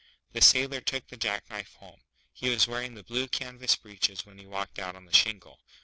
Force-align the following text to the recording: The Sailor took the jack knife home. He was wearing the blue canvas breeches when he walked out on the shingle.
The 0.33 0.41
Sailor 0.41 0.81
took 0.81 1.07
the 1.09 1.15
jack 1.15 1.47
knife 1.51 1.75
home. 1.75 2.01
He 2.33 2.49
was 2.49 2.65
wearing 2.67 2.95
the 2.95 3.03
blue 3.03 3.27
canvas 3.27 3.75
breeches 3.75 4.25
when 4.25 4.39
he 4.39 4.47
walked 4.47 4.79
out 4.79 4.95
on 4.95 5.05
the 5.05 5.13
shingle. 5.13 5.59